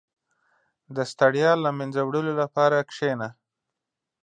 [0.95, 3.29] •د ستړیا له منځه وړلو لپاره کښېنه.